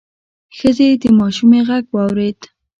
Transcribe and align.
ښځې 0.57 0.89
د 1.01 1.03
ماشومې 1.19 1.59
غږ 1.67 1.85
واورېد: 1.93 2.39